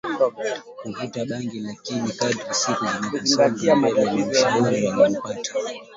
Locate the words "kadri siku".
2.19-2.85